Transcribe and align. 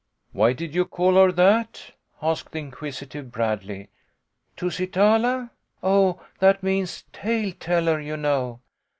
"Why 0.31 0.53
did 0.53 0.73
you 0.73 0.85
call 0.85 1.13
her 1.13 1.31
that?" 1.33 1.91
asked 2.23 2.53
the 2.53 2.59
inquisi 2.59 3.07
tive 3.07 3.31
Bradley." 3.31 3.89
Tusitala? 4.57 5.51
Oh, 5.83 6.19
that 6.39 6.63
means 6.63 7.03
tale 7.13 7.51
teller, 7.59 7.99
you 7.99 8.17
know. 8.17 8.61